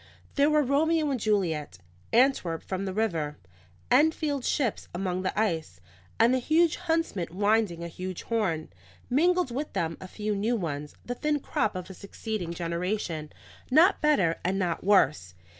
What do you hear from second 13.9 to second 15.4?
better and not worse.